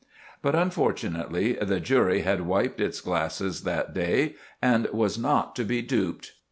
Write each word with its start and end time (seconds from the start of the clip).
But, 0.41 0.55
unfortunately, 0.55 1.53
the 1.61 1.79
jury 1.79 2.21
had 2.21 2.47
wiped 2.47 2.81
its 2.81 3.01
glasses 3.01 3.61
that 3.65 3.93
day 3.93 4.33
and 4.59 4.87
was 4.87 5.19
not 5.19 5.55
to 5.57 5.63
be 5.63 5.83
duped. 5.83 6.31